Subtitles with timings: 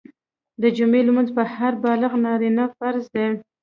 [0.61, 3.27] د جمعي لمونځ په هر بالغ نارينه فرض دی